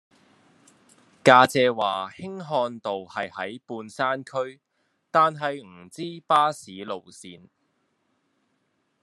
[1.23, 4.59] 家姐話興漢道係喺半山區
[5.11, 7.49] 但係唔知巴士路線